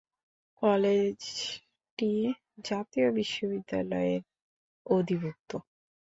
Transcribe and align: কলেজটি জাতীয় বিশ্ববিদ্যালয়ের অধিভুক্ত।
কলেজটি 0.61 2.11
জাতীয় 2.63 3.07
বিশ্ববিদ্যালয়ের 3.11 4.21
অধিভুক্ত। 4.85 5.51